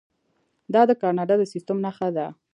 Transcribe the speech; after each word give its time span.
دا 0.73 0.81
د 0.89 0.91
کاناډا 1.01 1.35
د 1.39 1.43
سیستم 1.53 1.77
نښه 1.85 2.09
ده. 2.17 2.27